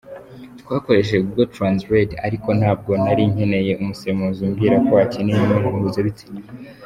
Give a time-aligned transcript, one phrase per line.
[0.61, 6.41] Twakoresheje Google Translate ariko ntabwo nari nkeneye umusemuzi umbwira ko akeneye imibonano mpuzabitsina.